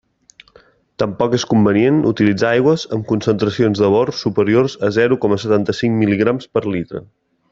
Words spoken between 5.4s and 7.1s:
setanta-cinc mil·ligrams per litre.